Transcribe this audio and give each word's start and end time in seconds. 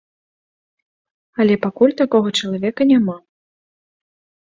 Але 1.45 1.53
пакуль 1.67 1.95
такога 2.01 2.29
чалавека 2.39 2.91
няма. 2.97 3.15